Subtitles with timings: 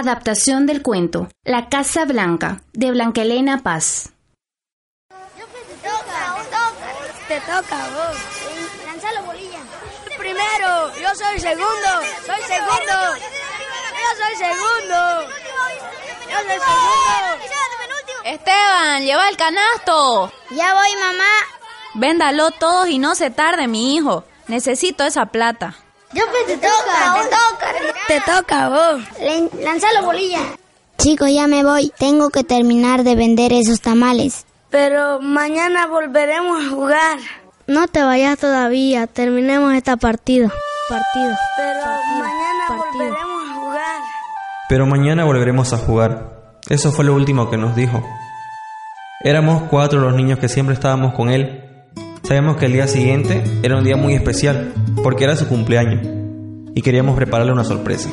[0.00, 4.12] Adaptación del cuento La Casa Blanca de Blanca Elena Paz.
[7.26, 8.16] Te toca, vos.
[8.86, 9.58] Lanza la bolilla.
[10.16, 11.88] Primero, yo soy segundo.
[12.24, 12.94] Soy segundo.
[13.98, 15.28] Yo soy segundo.
[16.30, 17.44] Yo soy segundo.
[18.24, 20.32] Esteban, lleva el canasto.
[20.50, 21.34] Ya voy, mamá.
[21.94, 24.22] Véndalo todos y no se tarde, mi hijo.
[24.46, 25.74] Necesito esa plata.
[26.12, 27.96] Yo te toca, te toca.
[28.06, 29.02] Te toca, vos.
[29.62, 30.40] Lanza la bolilla.
[30.96, 31.92] Chicos, ya me voy.
[31.98, 34.46] Tengo que terminar de vender esos tamales.
[34.70, 37.18] Pero mañana volveremos a jugar.
[37.66, 39.06] No te vayas todavía.
[39.06, 40.50] Terminemos esta partida.
[40.88, 41.36] Partido.
[41.56, 41.80] Pero
[42.18, 44.02] mañana volveremos a jugar.
[44.68, 46.38] Pero mañana volveremos a jugar.
[46.68, 48.02] Eso fue lo último que nos dijo.
[49.20, 51.67] Éramos cuatro los niños que siempre estábamos con él.
[52.28, 56.06] Sabíamos que el día siguiente era un día muy especial, porque era su cumpleaños,
[56.74, 58.10] y queríamos prepararle una sorpresa.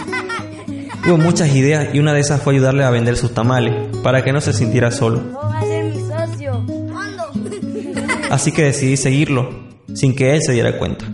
[1.05, 4.31] Hubo muchas ideas y una de esas fue ayudarle a vender sus tamales, para que
[4.31, 5.21] no se sintiera solo.
[8.31, 9.49] Así que decidí seguirlo,
[9.93, 11.05] sin que él se diera cuenta,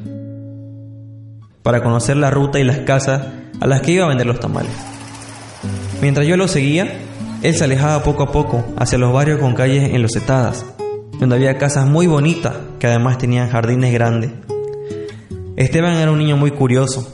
[1.63, 3.29] para conocer la ruta y las casas
[3.59, 4.73] a las que iba a vender los tamales.
[6.03, 6.99] Mientras yo lo seguía,
[7.41, 10.65] él se alejaba poco a poco hacia los barrios con calles enlosetadas,
[11.21, 14.31] donde había casas muy bonitas que además tenían jardines grandes.
[15.55, 17.07] Esteban era un niño muy curioso.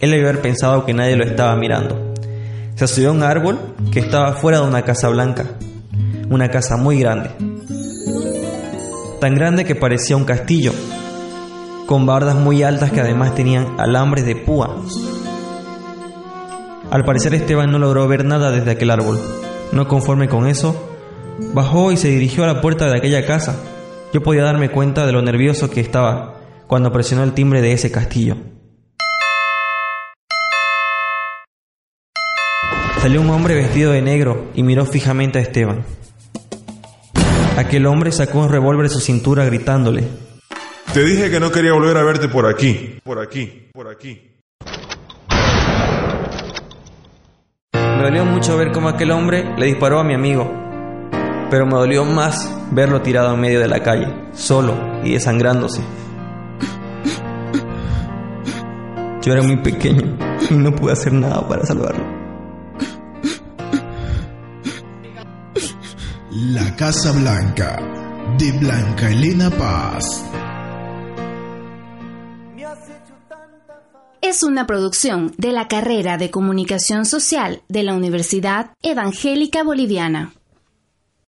[0.00, 2.14] Él debió haber pensado que nadie lo estaba mirando.
[2.76, 3.60] Se subió a un árbol
[3.92, 5.44] que estaba fuera de una casa blanca,
[6.30, 7.28] una casa muy grande,
[9.20, 10.72] tan grande que parecía un castillo,
[11.86, 14.82] con bardas muy altas que además tenían alambres de púa.
[16.90, 19.20] Al parecer Esteban no logró ver nada desde aquel árbol.
[19.72, 20.91] No conforme con eso,
[21.54, 23.56] bajó y se dirigió a la puerta de aquella casa.
[24.12, 26.34] Yo podía darme cuenta de lo nervioso que estaba
[26.66, 28.36] cuando presionó el timbre de ese castillo.
[33.00, 35.84] Salió un hombre vestido de negro y miró fijamente a Esteban.
[37.56, 40.04] Aquel hombre sacó un revólver de su cintura gritándole.
[40.94, 44.32] Te dije que no quería volver a verte por aquí, por aquí, por aquí.
[47.74, 50.61] Me dolió mucho ver cómo aquel hombre le disparó a mi amigo,
[51.52, 54.74] pero me dolió más verlo tirado en medio de la calle, solo
[55.04, 55.82] y desangrándose.
[59.20, 60.16] Yo era muy pequeño
[60.48, 62.06] y no pude hacer nada para salvarlo.
[66.30, 67.78] La Casa Blanca
[68.38, 70.24] de Blanca Elena Paz.
[74.22, 80.32] Es una producción de la carrera de Comunicación Social de la Universidad Evangélica Boliviana.